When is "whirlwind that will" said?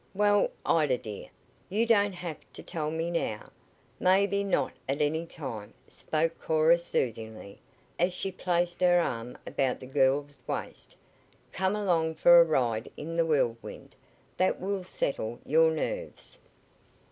13.27-14.83